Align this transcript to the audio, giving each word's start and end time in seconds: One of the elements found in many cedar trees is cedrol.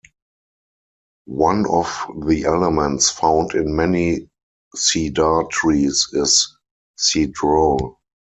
One 1.25 1.67
of 1.67 2.07
the 2.25 2.45
elements 2.45 3.11
found 3.11 3.51
in 3.53 3.75
many 3.75 4.29
cedar 4.75 5.43
trees 5.51 6.09
is 6.11 6.57
cedrol. 6.97 7.97